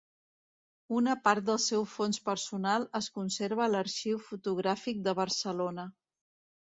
[0.99, 5.87] Una part del seu fons personal es conserva a l'Arxiu Fotogràfic de Barcelona.